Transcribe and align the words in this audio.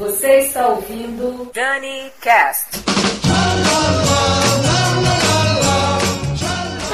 Você 0.00 0.38
está 0.38 0.66
ouvindo 0.68 1.50
Dani 1.52 2.10
Cast. 2.22 2.68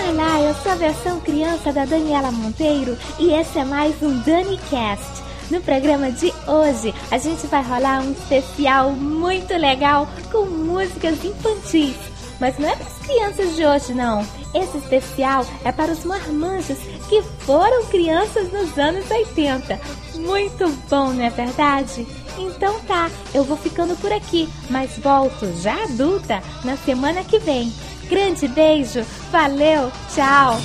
Olá, 0.08 0.40
eu 0.40 0.52
sou 0.56 0.72
a 0.72 0.74
versão 0.74 1.20
criança 1.20 1.72
da 1.72 1.84
Daniela 1.84 2.32
Monteiro 2.32 2.98
e 3.20 3.32
esse 3.32 3.60
é 3.60 3.64
mais 3.64 3.94
um 4.02 4.18
Dani 4.22 4.58
Cast. 4.68 5.22
No 5.52 5.60
programa 5.60 6.10
de 6.10 6.34
hoje, 6.48 6.92
a 7.08 7.16
gente 7.16 7.46
vai 7.46 7.62
rolar 7.62 8.00
um 8.02 8.10
especial 8.10 8.90
muito 8.90 9.56
legal 9.56 10.08
com 10.32 10.44
músicas 10.44 11.24
infantis. 11.24 11.94
Mas 12.40 12.58
não 12.58 12.68
é 12.68 12.74
para 12.74 12.86
as 12.88 12.98
crianças 13.06 13.54
de 13.54 13.64
hoje, 13.64 13.94
não. 13.94 14.26
Esse 14.54 14.78
especial 14.78 15.46
é 15.64 15.72
para 15.72 15.92
os 15.92 16.04
marmanjos 16.04 16.78
que 17.08 17.22
foram 17.40 17.84
crianças 17.86 18.50
nos 18.52 18.76
anos 18.78 19.10
80. 19.10 19.78
Muito 20.16 20.68
bom, 20.88 21.12
não 21.12 21.24
é 21.24 21.30
verdade? 21.30 22.06
Então 22.38 22.78
tá, 22.80 23.10
eu 23.34 23.44
vou 23.44 23.56
ficando 23.56 23.96
por 23.96 24.12
aqui, 24.12 24.48
mas 24.70 24.98
volto 24.98 25.46
já 25.60 25.84
adulta 25.84 26.42
na 26.64 26.76
semana 26.76 27.24
que 27.24 27.38
vem. 27.38 27.72
Grande 28.08 28.46
beijo, 28.48 29.04
valeu, 29.30 29.90
tchau! 30.14 30.58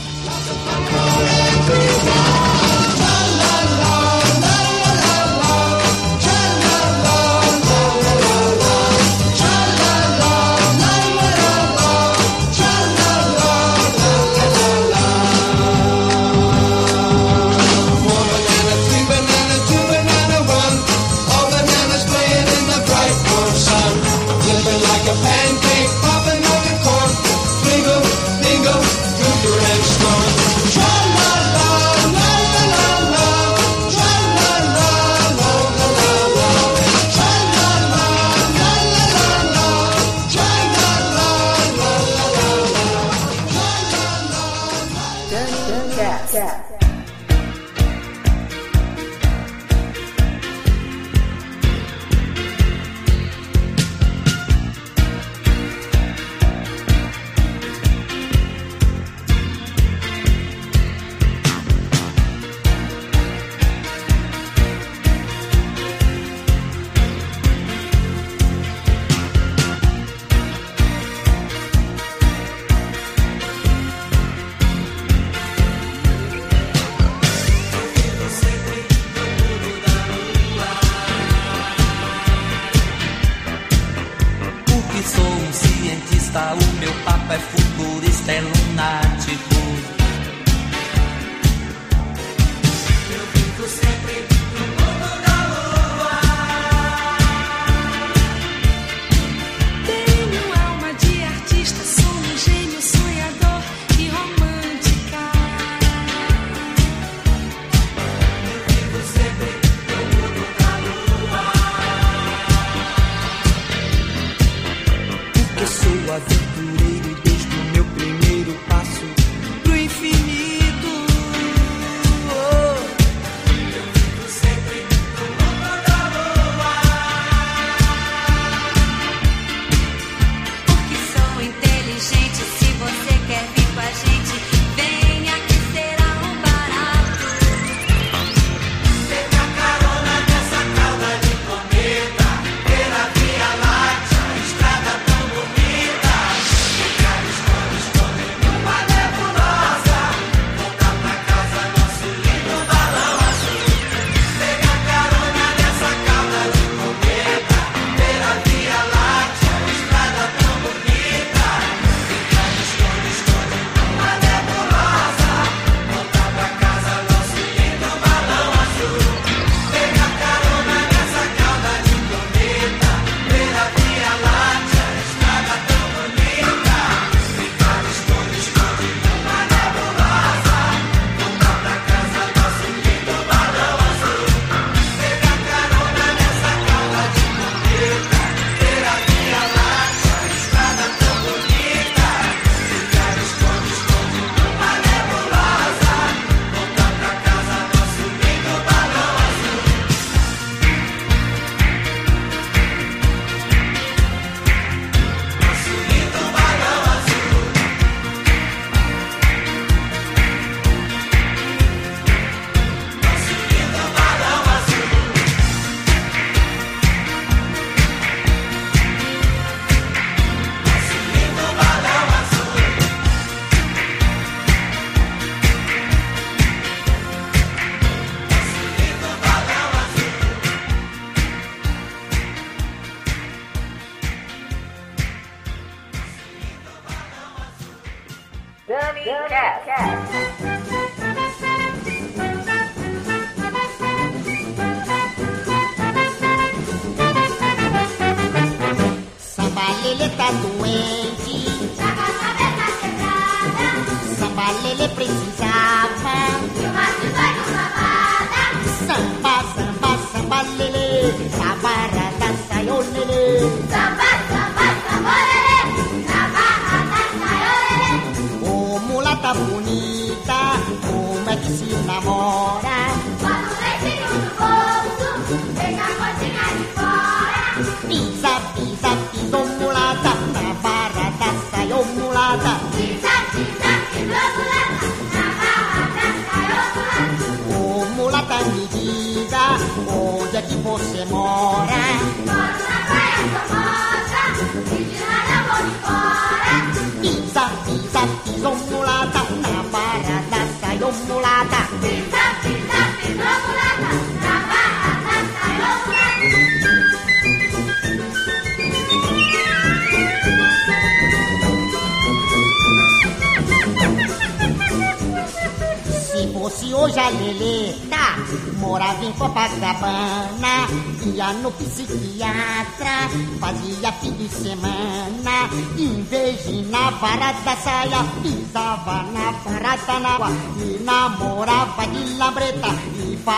Samba, 88.26 89.02
samba, 89.20 89.51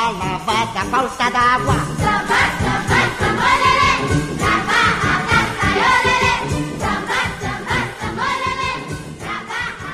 é 0.03 0.11
lavada 0.11 0.79
a 0.81 0.85
falta 0.85 1.31
da 1.31 1.39
água. 1.39 1.73
samba, 1.73 2.41
samba, 3.19 3.49
lelê, 3.63 3.93
da 4.41 4.53
barra 4.67 5.15
da 5.29 5.39
saiolelê. 5.59 6.35
Samba, 6.81 7.19
samba, 7.41 7.77
samba, 7.99 8.27
lelê, 8.43 8.73
da 9.23 9.35
barra. 9.49 9.91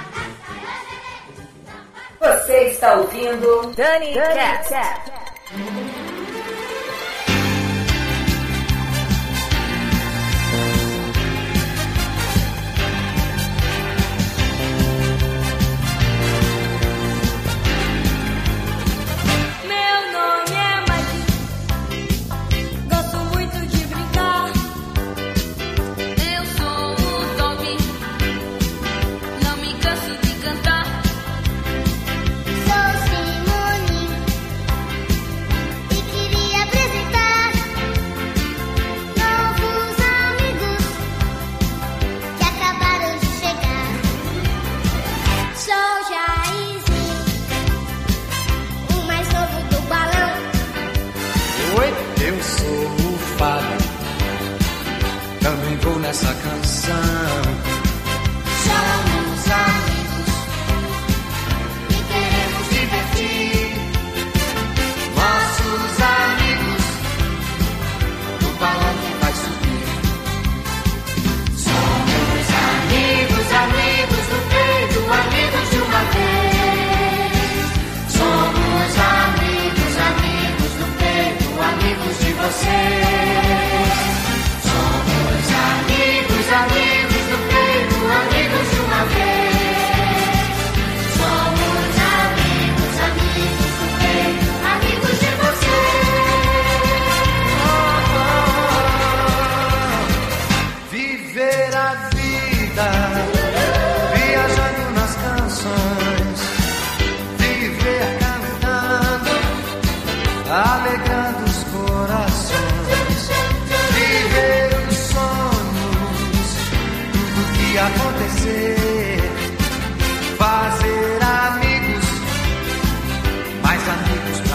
Você 2.19 2.57
está 2.69 2.89
ouvindo 2.95 3.51
Dani 3.75 4.11
Cat. 4.15 4.69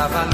estaba 0.04 0.33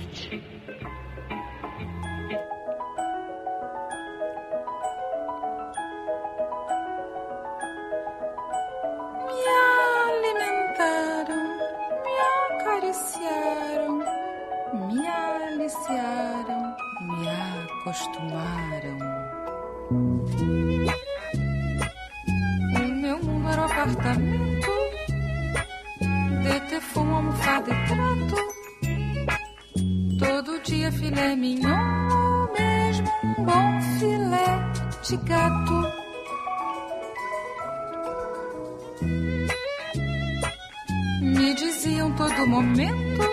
Me 41.41 41.55
diziam 41.55 42.11
todo 42.11 42.45
momento: 42.45 43.23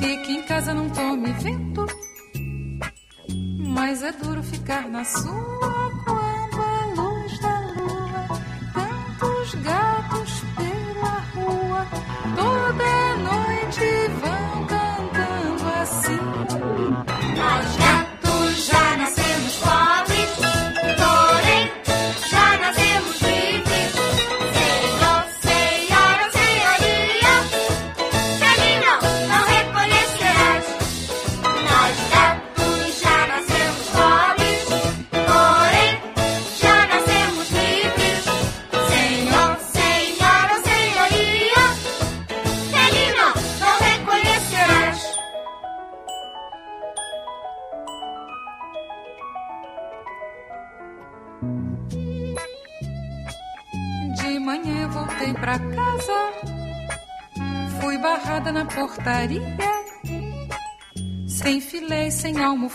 Fique 0.00 0.32
em 0.32 0.42
casa, 0.42 0.74
não 0.74 0.90
tome 0.90 1.32
vento. 1.34 1.86
Mas 3.68 4.02
é 4.02 4.10
duro 4.10 4.42
ficar 4.42 4.88
na 4.88 5.04
sua 5.04 5.92
quando 6.04 6.60
a 6.60 6.86
luz 6.96 7.38
da 7.38 7.60
lua, 7.76 8.26
tantos 8.74 9.54
gatos 9.62 10.42
pela 10.56 11.20
rua, 11.36 11.86
toda 12.34 13.13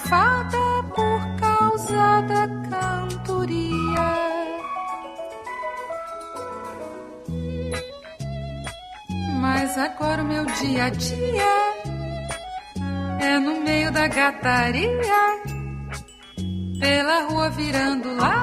fada 0.08 0.84
por 0.96 1.22
causa 1.40 2.22
da 2.22 2.48
cantoria. 2.70 4.10
Mas 9.42 9.78
agora 9.78 10.22
o 10.22 10.26
meu 10.26 10.46
dia 10.46 10.86
a 10.86 10.90
dia 10.90 11.54
é 13.20 13.40
no 13.40 13.62
meio 13.62 13.92
da 13.92 14.08
gataria, 14.08 15.22
pela 16.80 17.24
rua 17.24 17.50
virando 17.50 18.16
lá 18.16 18.39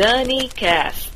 Journey 0.00 0.48
Cast. 0.48 1.09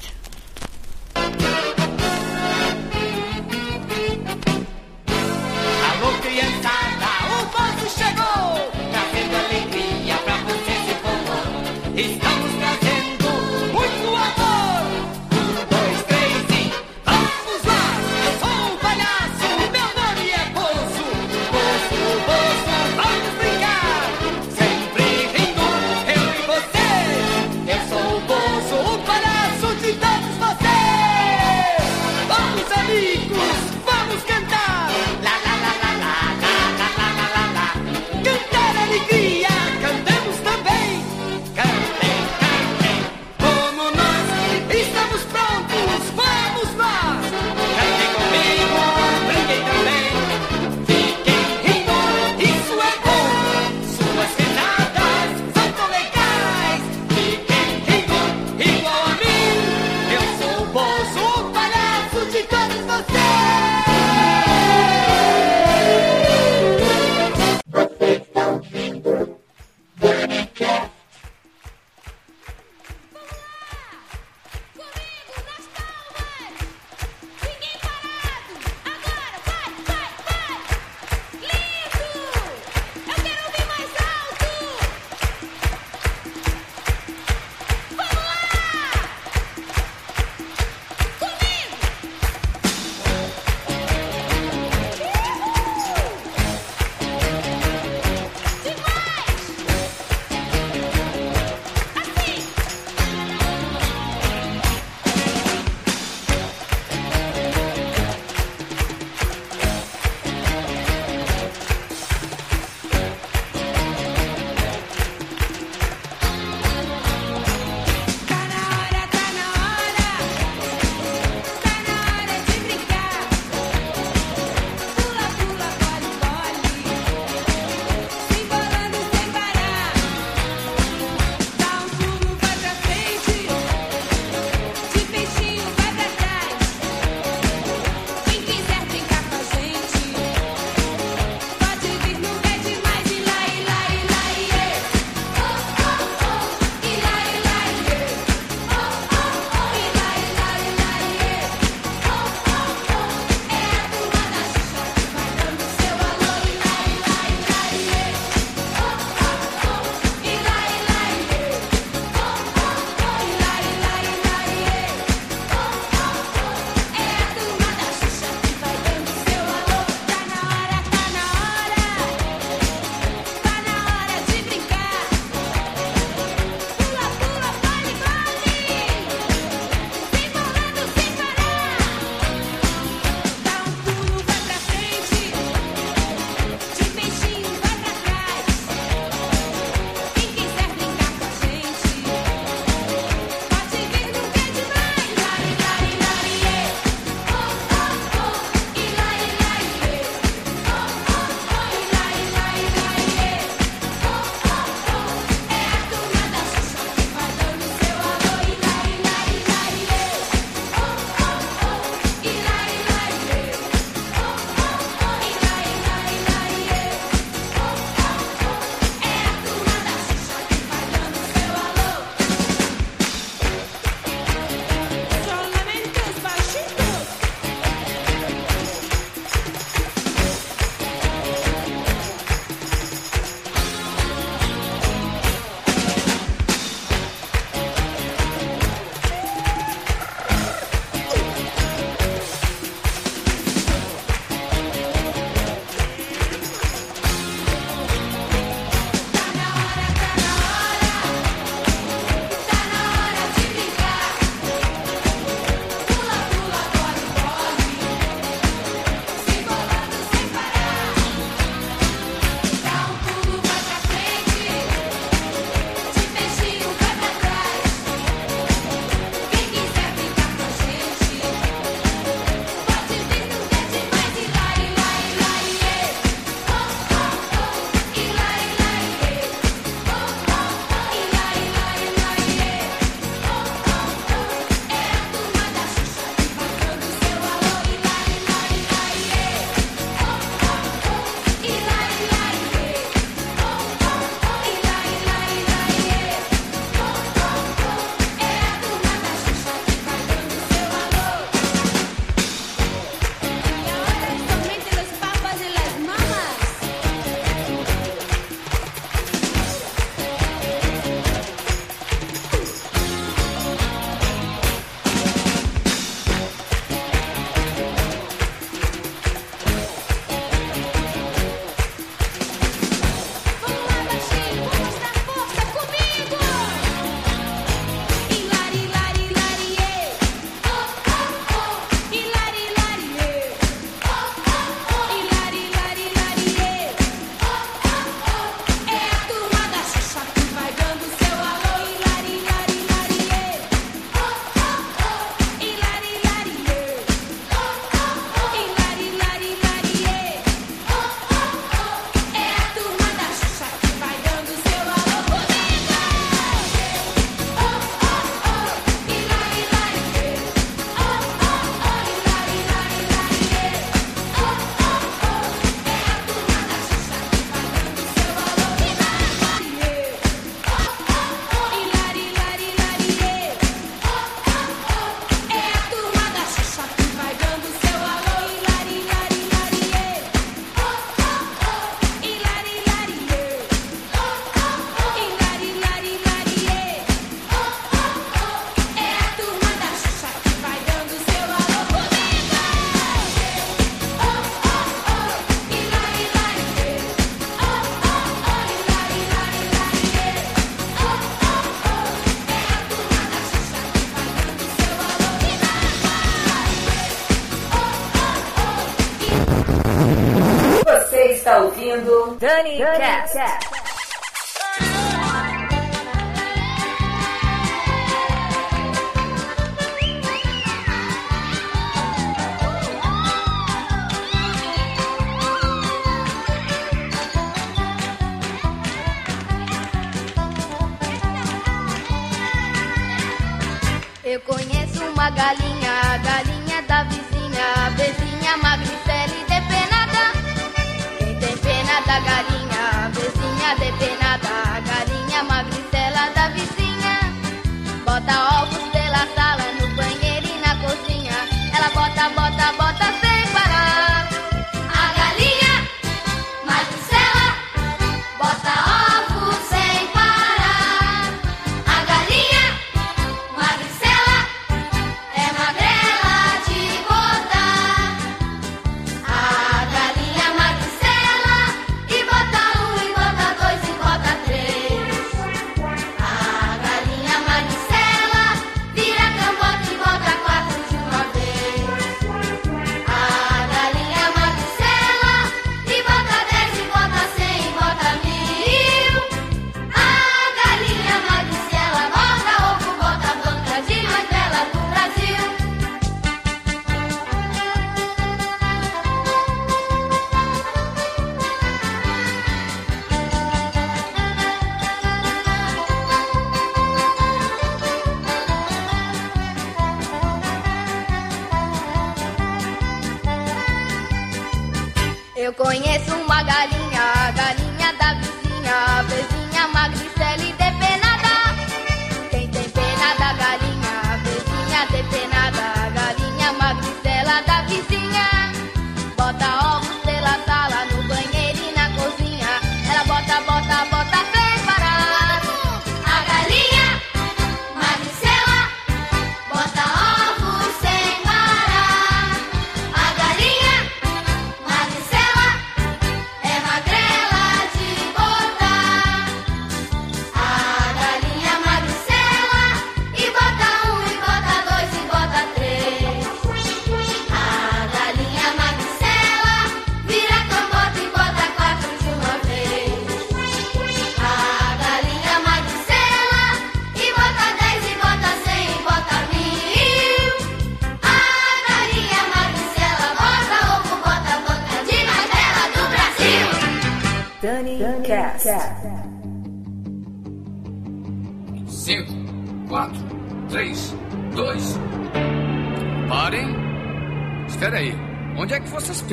Conheço 515.37 515.93
uma 515.97 516.23
galinha. 516.23 516.54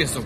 pienso 0.01 0.25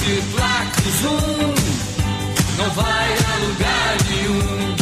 esse 0.00 0.22
placo 0.32 0.90
zoom 1.02 1.54
não 2.56 2.70
vai 2.70 3.12
a 3.12 3.46
lugar 3.46 3.96
nenhum. 4.08 4.76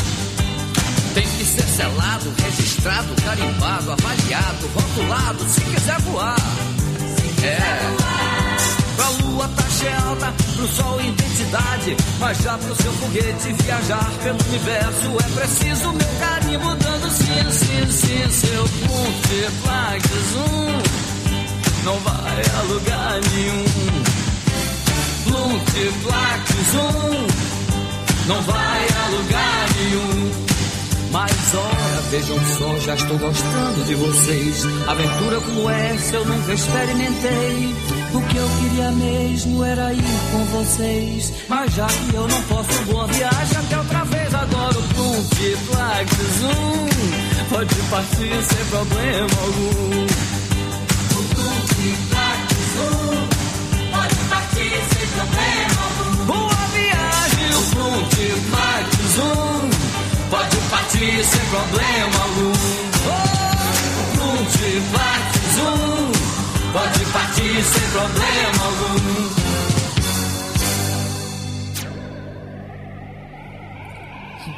Tem 1.14 1.24
que 1.24 1.44
ser 1.44 1.62
selado, 1.62 2.32
registrado, 2.42 3.14
carimbado, 3.24 3.92
avaliado, 3.92 4.70
rotulado, 4.74 5.44
se 5.48 5.60
quiser 5.60 6.00
voar. 6.02 6.36
É. 7.42 7.58
Pra 8.96 9.08
lua 9.24 9.48
taxa 9.48 9.86
é 9.86 9.96
alta, 9.96 10.34
pro 10.56 10.68
sol 10.68 11.00
identidade, 11.00 11.96
mas 12.20 12.38
já 12.38 12.58
pro 12.58 12.82
seu 12.82 12.92
foguete 12.92 13.52
viajar 13.62 14.10
pelo 14.22 14.38
universo 14.48 15.16
é 15.24 15.40
preciso 15.40 15.92
meu 15.92 16.08
carimbo 16.20 16.74
dando 16.76 17.10
sim, 17.10 17.50
sim, 17.50 17.92
sim, 17.92 18.30
seu 18.30 18.64
ponto 18.64 19.28
de 19.28 19.50
flag 19.62 20.02
zoom 20.32 20.82
não 21.84 21.98
vai 22.00 22.42
a 22.58 22.62
lugar 22.62 23.20
nenhum 23.32 24.27
multiplicar 25.30 26.44
que 26.44 26.70
zoom 26.70 27.26
não 28.26 28.42
vai 28.42 28.86
a 28.86 29.08
lugar 29.08 29.68
nenhum. 29.76 30.48
Mas 31.10 31.54
ora, 31.54 32.02
vejam 32.10 32.38
só, 32.58 32.78
já 32.80 32.94
estou 32.94 33.18
gostando 33.18 33.84
de 33.84 33.94
vocês. 33.94 34.64
Aventura 34.86 35.40
como 35.40 35.70
essa 35.70 36.16
eu 36.16 36.24
nunca 36.26 36.52
experimentei. 36.52 37.74
O 38.12 38.20
que 38.22 38.36
eu 38.36 38.48
queria 38.60 38.90
mesmo 38.92 39.64
era 39.64 39.92
ir 39.94 40.02
com 40.32 40.44
vocês. 40.44 41.32
Mas 41.48 41.74
já 41.74 41.86
que 41.86 42.14
eu 42.14 42.28
não 42.28 42.42
posso, 42.42 42.82
boa 42.84 43.06
viagem 43.06 43.58
até 43.58 43.78
outra 43.78 44.04
vez. 44.04 44.34
Agora 44.34 44.78
o 44.78 44.82
Plunk 44.82 45.56
Black 45.72 46.16
pode 47.48 47.74
partir 47.90 48.44
sem 48.44 48.64
problema 48.66 49.28
algum. 49.42 50.37
zoom. 59.18 59.70
Pode 60.30 60.56
partir 60.70 61.24
sem 61.24 61.44
problema 61.50 62.18
algum. 62.22 62.52
Oh, 63.08 63.38
zoom. 65.54 66.12
Pode 66.72 67.04
partir 67.12 67.64
sem 67.64 67.90
problema 67.90 68.64
algum. 68.64 69.48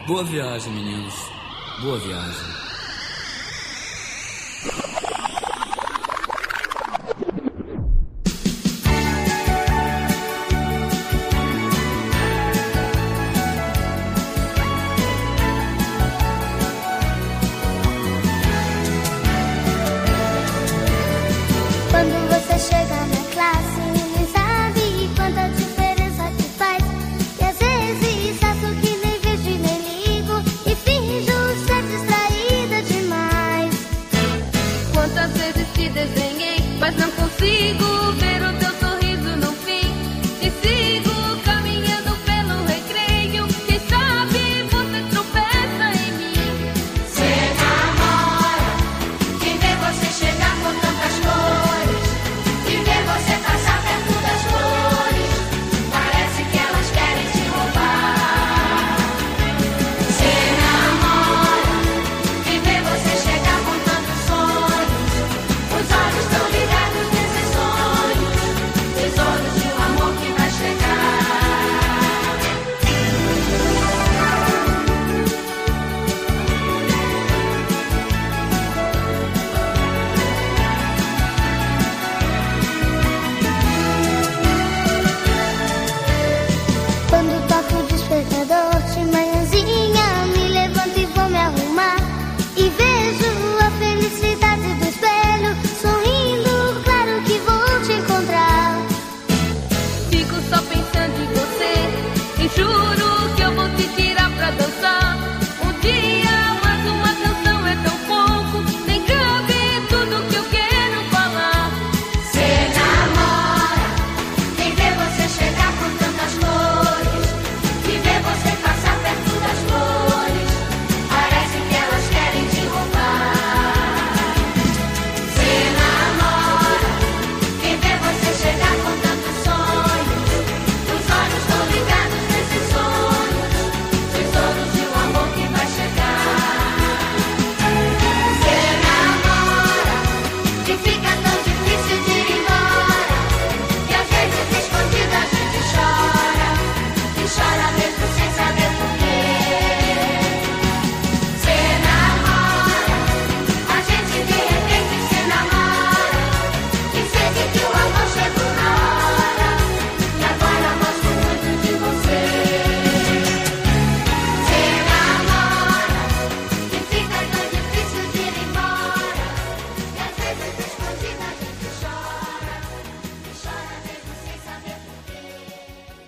Boa 0.07 0.25
viagem, 0.25 0.73
meninos. 0.73 1.15
Boa 1.83 1.99
viagem. 1.99 2.50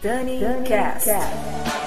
Porquê 0.03 0.41
Dani 0.41 0.69
Cast. 0.69 1.09
Entre 1.09 1.82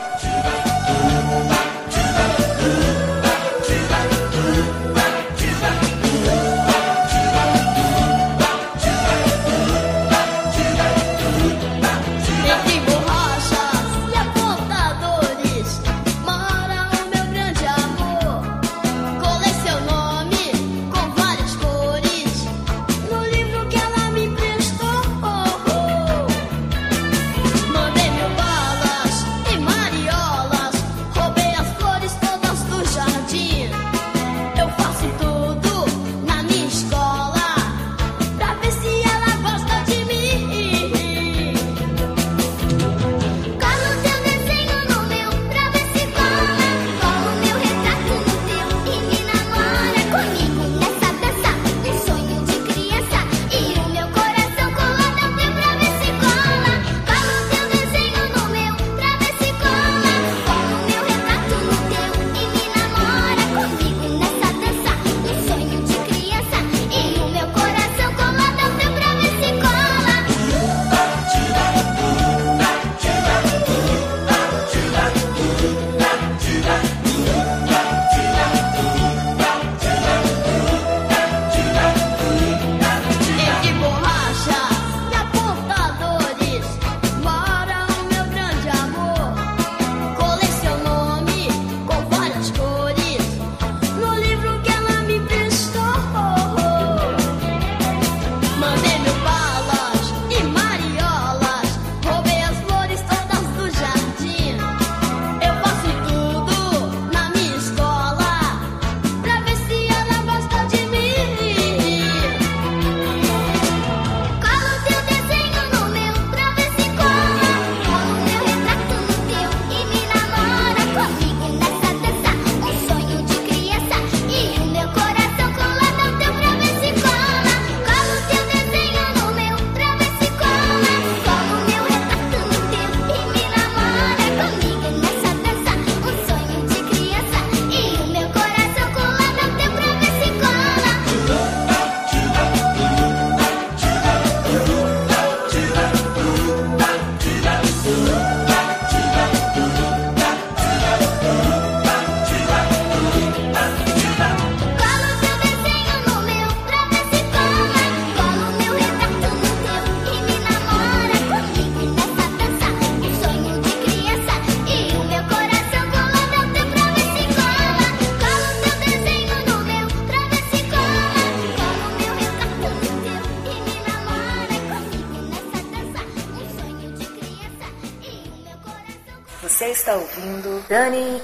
ouvindo 180.76 181.22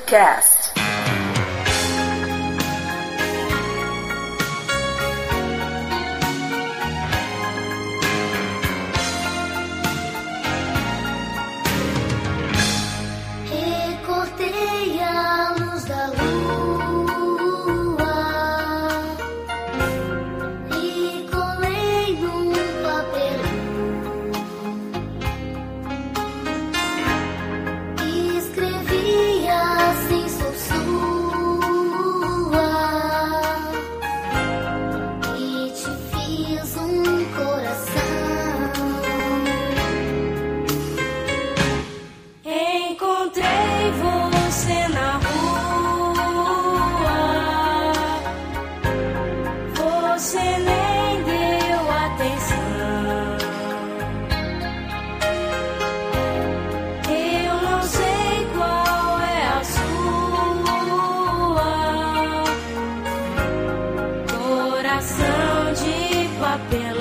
Coração 65.02 65.74
de 65.74 66.40
papelão. 66.40 67.01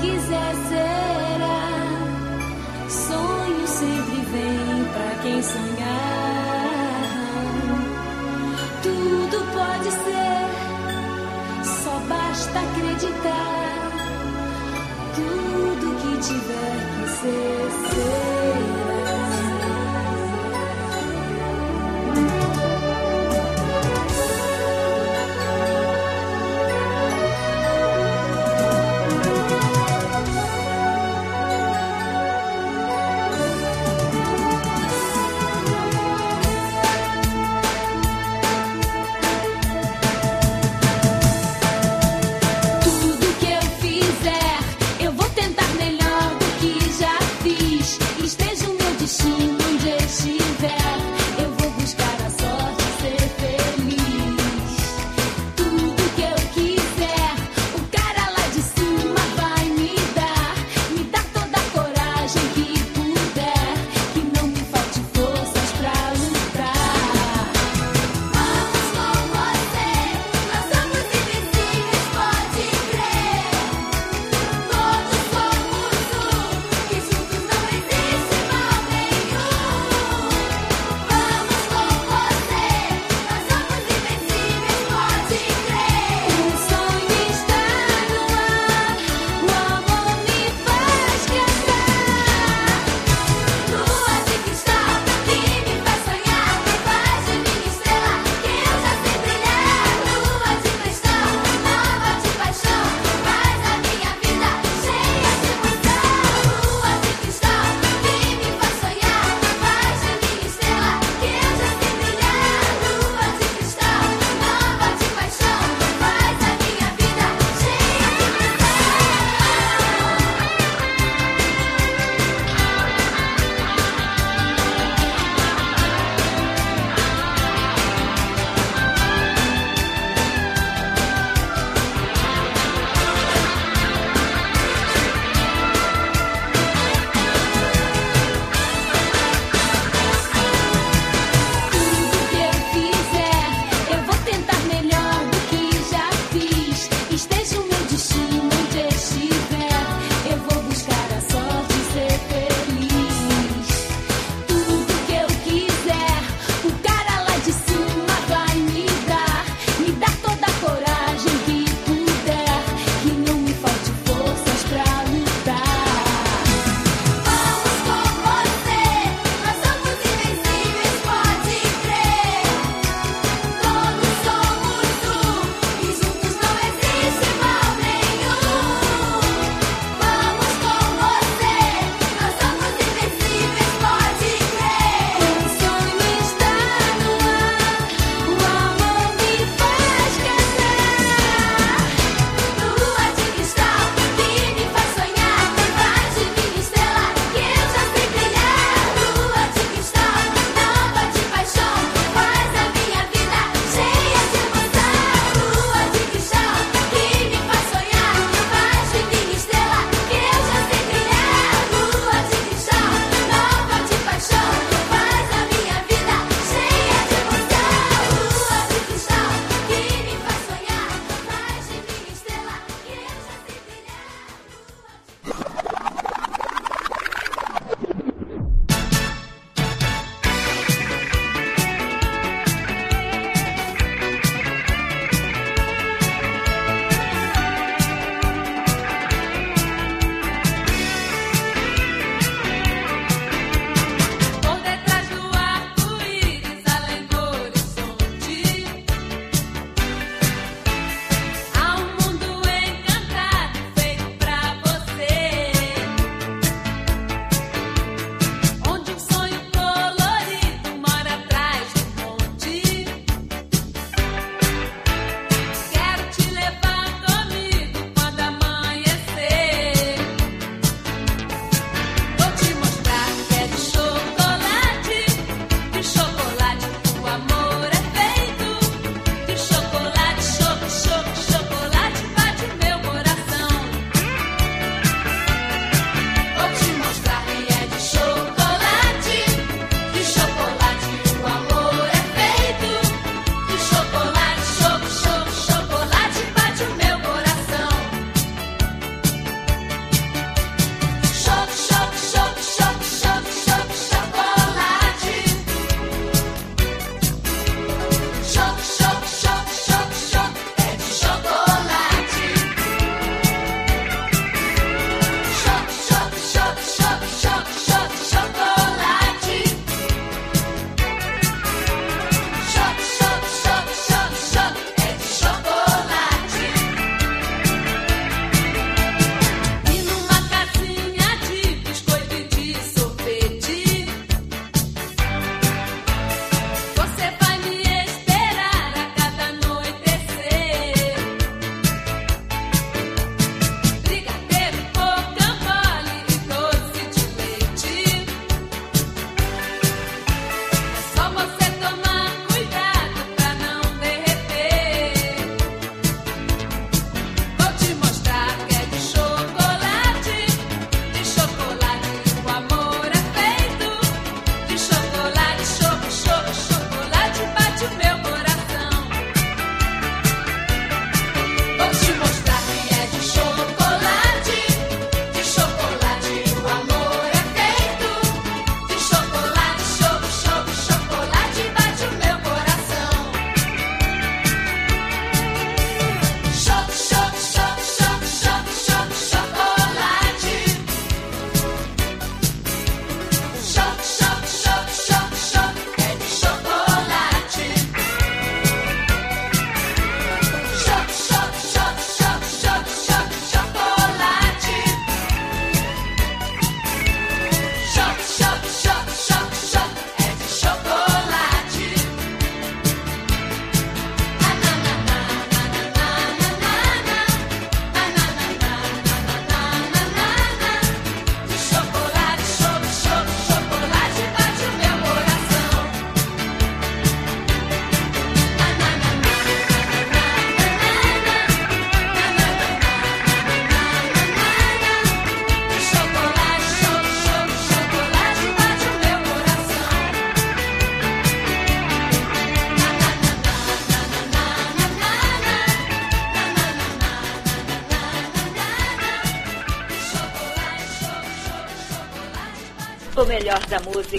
quiser 0.00 0.54
será. 0.68 1.60
Sonho 2.88 3.66
sempre 3.66 4.20
vem 4.32 4.84
para 4.92 5.22
quem 5.22 5.42
sonhar. 5.42 6.70
Tudo 8.82 9.38
pode 9.52 9.90
ser, 10.04 10.48
só 11.64 11.94
basta 12.08 12.58
acreditar. 12.58 13.90
Tudo 15.14 15.86
que 16.00 16.12
tiver 16.28 16.78
que 16.96 17.08
ser 17.08 17.70
será. 17.90 18.99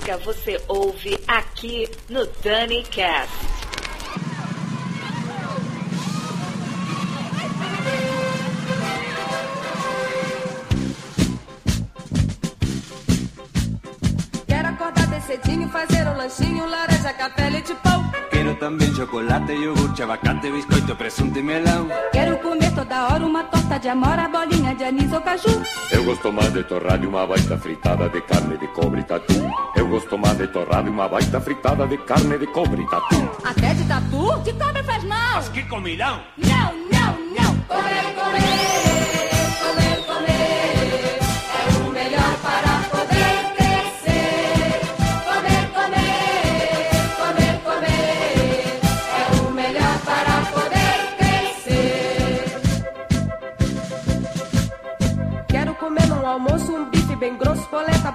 Música 0.01 0.17
você 0.17 0.59
ouve 0.67 1.19
aqui 1.27 1.87
no 2.09 2.25
Dani 2.43 2.83
Cast. 2.83 3.31
Quero 14.47 14.67
acordar 14.67 15.07
bem 15.07 15.21
cedinho, 15.21 15.69
fazer 15.69 16.07
um 16.07 16.17
lanchinho, 16.17 16.67
laranja, 16.67 17.13
café, 17.13 17.49
leite, 17.49 17.73
pão. 17.75 18.11
Quero 18.31 18.55
também 18.55 18.93
chocolate, 18.95 19.53
iogurte, 19.53 20.01
abacate, 20.01 20.51
biscoito, 20.51 20.95
presunto 20.95 21.37
e 21.37 21.43
melão. 21.43 21.87
Quero 22.11 22.37
comer 22.39 22.73
toda 22.73 23.07
hora 23.07 23.25
uma 23.25 23.43
torta 23.43 23.77
de 23.77 23.89
amora, 23.89 24.27
bolinha 24.27 24.73
de 24.73 24.83
anis 24.83 25.11
ou 25.13 25.21
caju. 25.21 25.61
Eu 25.91 26.03
gosto 26.05 26.31
mais 26.31 26.51
de 26.53 26.63
torrada 26.63 27.03
e 27.03 27.07
uma 27.07 27.27
baita 27.27 27.57
fritada 27.57 28.09
de 28.09 28.21
carne 28.21 28.57
de 28.57 28.67
cobre 28.69 29.01
e 29.01 29.03
tatu. 29.03 29.50
Torrada 30.65 30.87
e 30.87 30.91
uma 30.91 31.07
baita 31.07 31.41
fritada 31.41 31.87
de 31.87 31.97
carne 31.97 32.37
de 32.37 32.47
cobre 32.47 32.81
e 32.81 32.87
tatu. 32.87 33.29
Até 33.43 33.73
de 33.73 33.83
tatu? 33.85 34.39
De 34.43 34.53
cobra 34.53 34.83
faz 34.83 35.03
mal. 35.03 35.35
Mas 35.35 35.49
que 35.49 35.63
não, 35.97 36.21
não. 36.37 36.80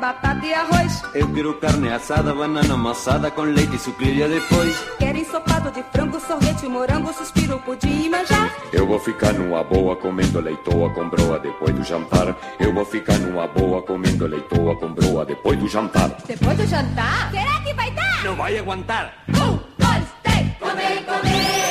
Batata 0.07 0.47
e 0.47 0.55
arroz. 0.55 1.03
Eu 1.15 1.27
quero 1.33 1.55
carne 1.55 1.89
assada, 1.89 2.33
banana 2.33 2.75
amassada 2.75 3.29
com 3.31 3.43
leite 3.43 3.75
e 3.75 3.79
sucrilha 3.79 4.29
depois. 4.29 4.77
Quero 4.99 5.19
ensopado 5.19 5.71
de 5.73 5.83
frango, 5.93 6.21
sorvete, 6.21 6.69
morango, 6.69 7.13
suspiro, 7.13 7.59
pudim 7.59 8.05
e 8.05 8.09
manjar. 8.09 8.53
Eu 8.73 8.87
vou 8.87 9.01
ficar 9.01 9.33
numa 9.33 9.65
boa 9.65 9.97
comendo 9.97 10.41
leitoa 10.41 10.91
com 10.91 11.09
broa 11.09 11.41
depois 11.41 11.75
do 11.75 11.83
jantar. 11.83 12.37
Eu 12.61 12.73
vou 12.73 12.85
ficar 12.85 13.19
numa 13.19 13.49
boa 13.49 13.83
comendo 13.83 14.27
leitoa 14.27 14.77
com 14.77 14.93
broa 14.93 15.25
depois 15.25 15.59
do 15.59 15.67
jantar. 15.67 16.09
Depois 16.25 16.57
do 16.57 16.67
jantar? 16.67 17.31
Será 17.33 17.61
que 17.65 17.75
vai 17.75 17.91
dar? 17.91 18.25
Não 18.25 18.37
vai 18.37 18.57
aguentar! 18.59 19.13
Um, 19.31 19.59
dois, 19.77 20.07
três. 20.23 20.47
Comer, 20.61 21.05
comer, 21.05 21.66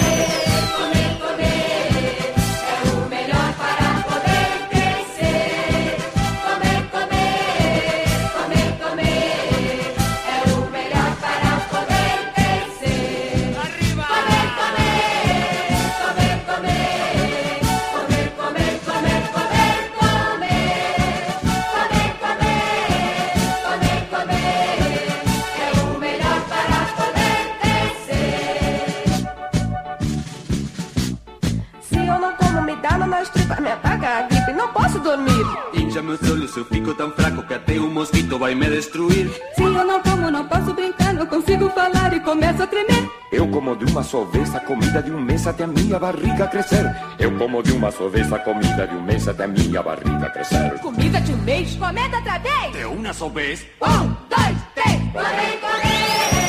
gripe, 34.46 34.54
não 34.54 34.68
posso 34.70 35.00
dormir. 35.00 35.46
Incha 35.74 36.02
meus 36.02 36.22
olhos, 36.24 36.56
eu 36.56 36.66
fico 36.66 36.94
tão 36.94 37.12
fraco 37.12 37.44
que 37.44 37.54
até 37.54 37.74
um 37.74 37.90
mosquito 37.90 38.38
vai 38.38 38.56
me 38.56 38.70
destruir. 38.70 39.30
Se 39.56 39.64
eu 39.64 39.72
não 39.72 40.02
como, 40.02 40.30
não 40.32 40.48
posso 40.48 40.74
brincar, 40.74 41.14
não 41.14 41.26
consigo 41.26 41.70
falar 41.70 42.14
e 42.14 42.20
começo 42.20 42.64
a 42.64 42.68
tremer. 42.68 43.10
Eu 43.32 43.48
como 43.48 43.76
de 43.76 43.86
uma 43.92 44.04
só 44.04 44.24
vez 44.26 44.54
a 44.56 44.60
comida 44.60 45.02
de 45.02 45.12
um 45.12 45.20
mês 45.20 45.46
até 45.48 45.64
a 45.64 45.68
minha 45.68 46.00
barriga 46.00 46.48
crescer. 46.48 46.96
Eu 47.20 47.32
como 47.38 47.62
de 47.64 47.72
uma 47.74 47.92
só 47.92 48.08
vez 48.08 48.32
a 48.32 48.40
comida 48.40 48.88
de 48.88 48.96
um 48.96 49.02
mês 49.02 49.28
até 49.28 49.44
a 49.44 49.48
minha 49.48 49.82
barriga 49.82 50.30
crescer. 50.30 50.80
Comida 50.80 51.20
de 51.22 51.34
um 51.34 51.38
mês, 51.38 51.76
comenta 51.76 52.18
outra 52.18 52.38
vez. 52.40 52.72
De 52.72 52.86
uma 52.86 53.14
só 53.14 53.30
vez. 53.30 53.66
Um, 53.82 54.08
dois, 54.30 54.58
três. 54.74 55.02
Comer, 55.12 55.60
comer, 55.60 56.45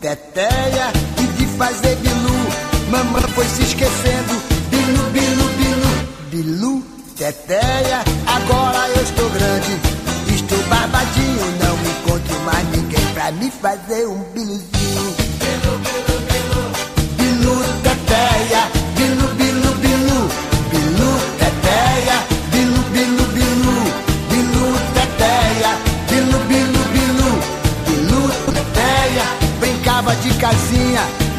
teteia 0.00 0.92
E 1.18 1.26
de 1.38 1.46
fazer 1.56 1.96
bilu. 1.96 2.90
Mamãe 2.90 3.22
foi 3.34 3.44
se 3.46 3.62
esquecendo. 3.62 4.42
Bilu, 4.70 5.10
bilu, 5.10 5.48
bilu, 5.58 6.06
bilu, 6.30 6.84
teteia 7.16 8.04
Agora 8.26 8.88
eu 8.88 9.02
estou 9.02 9.28
grande. 9.30 9.80
Estou 10.34 10.58
barbadinho 10.64 11.46
Não 11.62 11.74
encontro 11.90 12.40
mais 12.44 12.68
ninguém 12.70 13.06
pra 13.14 13.32
me 13.32 13.50
fazer 13.50 14.06
um 14.06 14.22
biluzinho 14.32 14.55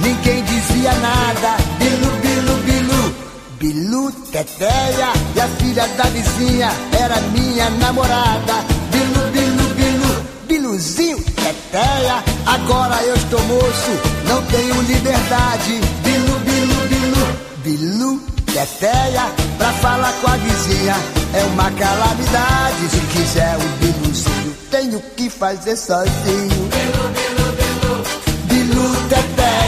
Ninguém 0.02 0.44
dizia 0.44 0.94
nada. 0.94 1.56
Bilu, 1.80 2.12
bilu, 2.22 2.56
bilu. 2.64 3.28
Bilu, 3.60 4.12
teteia 4.32 5.14
E 5.36 5.40
a 5.40 5.48
filha 5.48 5.88
da 5.98 6.04
vizinha 6.04 6.72
Era 6.92 7.20
minha 7.32 7.70
namorada. 7.72 8.54
Bilu, 8.92 9.32
bilu, 9.32 9.74
bilu. 9.76 10.26
Biluzinho, 10.48 11.18
teteia 11.18 12.24
Agora 12.46 13.02
eu 13.04 13.16
estou 13.16 13.42
moço 13.44 13.92
Não 14.28 14.42
tenho 14.44 14.82
liberdade. 14.82 15.82
Bilu, 16.04 16.40
bilu, 16.40 16.88
bilu. 16.88 17.38
Bilu, 17.64 18.22
teteia 18.46 19.26
Pra 19.58 19.74
falar 19.74 20.14
com 20.22 20.28
a 20.28 20.38
vizinha 20.38 20.96
É 21.34 21.44
uma 21.46 21.72
calamidade. 21.72 22.90
Se 22.92 23.00
quiser 23.18 23.58
um 23.58 23.78
biluzinho 23.80 24.56
Tenho 24.70 25.02
que 25.16 25.30
fazer 25.30 25.76
sozinho. 25.76 26.70
Bilu 26.70 26.98
Bilu, 27.08 27.27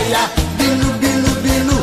teteia 0.10 0.30
Bilu, 0.58 0.90
bilu, 1.02 1.32
bilu. 1.44 1.80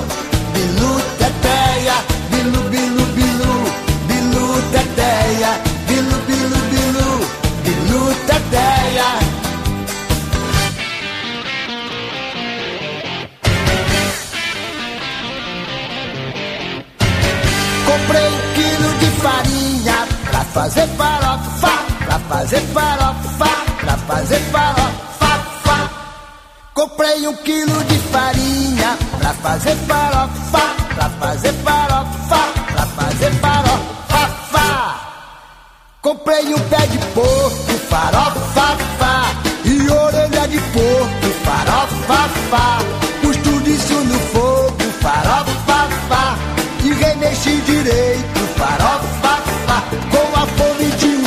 Bilu, 0.54 0.90
teteia 1.18 1.96
Bilu, 2.30 2.60
bilu, 2.70 3.04
bilu. 3.16 3.52
Bilu, 4.08 4.46
teteia 4.72 5.52
Bilu, 5.88 6.16
bilu, 6.26 6.60
bilu. 6.72 7.08
Bilu, 7.64 8.02
teteia 8.26 9.08
Comprei 17.86 18.26
um 18.26 18.40
quilo 18.54 18.90
de 18.98 19.10
farinha 19.22 19.98
Pra 20.30 20.40
fazer 20.40 20.88
farofa 20.98 21.74
Pra 22.04 22.18
fazer 22.18 22.60
farofa 22.74 23.50
Pra 23.80 23.96
fazer 24.08 24.40
farofa. 24.50 24.74
fa. 24.74 24.75
Comprei 27.06 27.28
um 27.28 27.36
quilo 27.36 27.84
de 27.84 27.98
farinha 28.10 28.98
Pra 29.18 29.32
fazer 29.34 29.76
farofa 29.86 30.74
Pra 30.92 31.08
fazer 31.08 31.52
farofa 31.52 32.38
Pra 32.72 32.86
fazer 32.86 33.32
farofa 33.34 34.28
fa. 34.50 35.00
Comprei 36.02 36.52
um 36.52 36.58
pé 36.68 36.84
de 36.88 36.98
porco 37.14 37.78
Farofa 37.88 38.76
fa. 38.98 39.22
E 39.64 39.88
orelha 39.88 40.48
de 40.48 40.58
porco 40.58 41.28
Farofa 41.44 42.28
fa. 42.50 42.78
Pus 43.22 43.36
tudo 43.36 43.70
isso 43.70 43.94
no 43.94 44.18
fogo 44.18 44.76
Farofa 45.00 45.88
fa. 46.08 46.36
E 46.82 46.92
remexi 46.92 47.60
direito 47.60 48.40
Farofa 48.56 49.42
fa. 49.64 49.82
Com 50.10 50.42
a 50.42 50.46
fome 50.46 50.90
de 50.96 51.06
um 51.06 51.25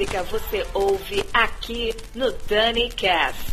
música 0.00 0.22
você 0.22 0.66
ouve 0.72 1.22
aqui 1.32 1.94
no 2.14 2.32
Dani 2.48 2.88
Cast. 2.88 3.49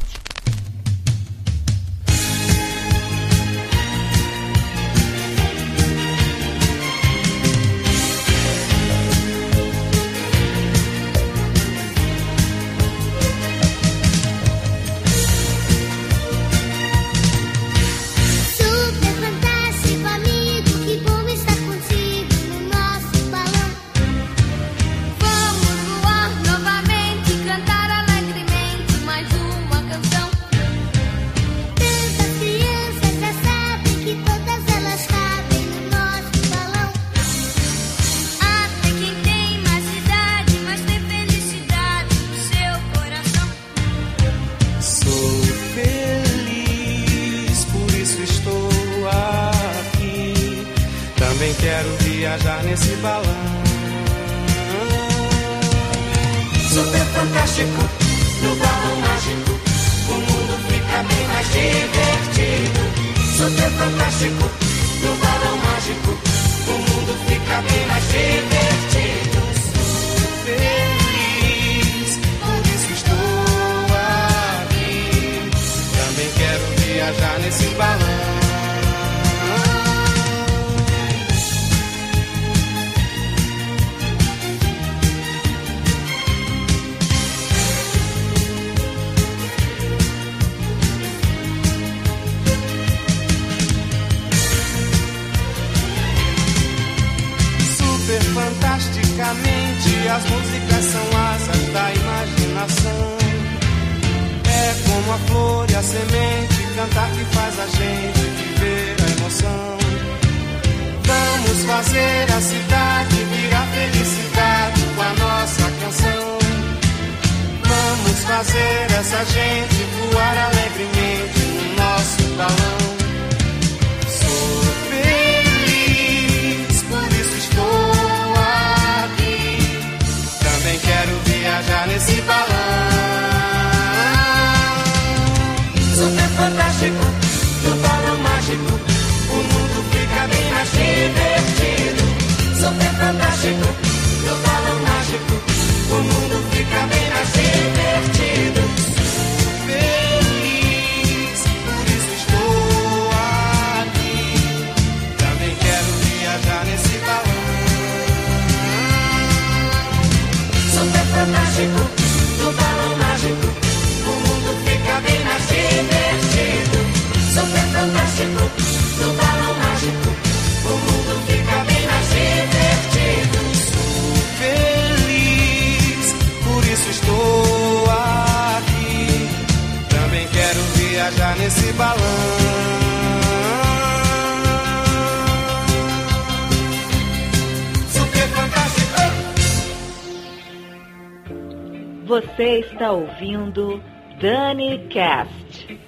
está 192.78 192.91
ouvindo 192.91 193.82
Dani 194.21 194.78
Cast. 194.89 195.87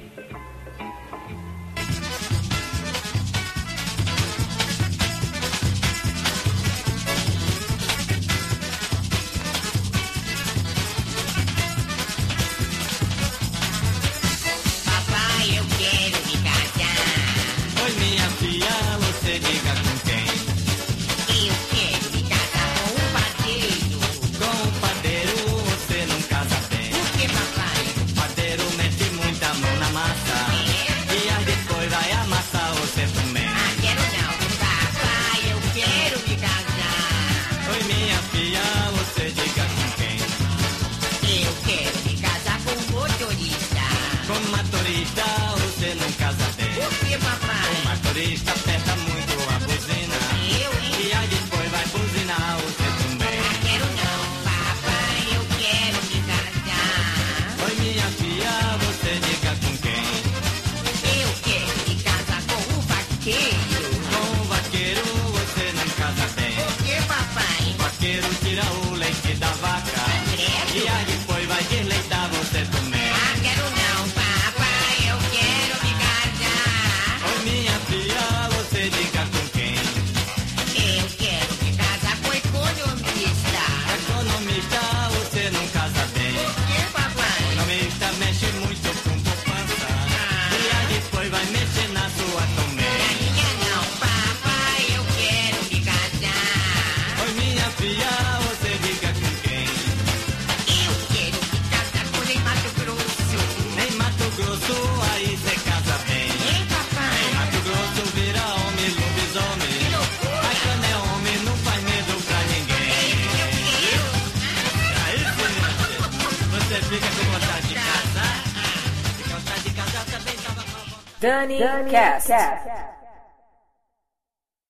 Dani, 121.92 122.26
Cast. 122.26 122.89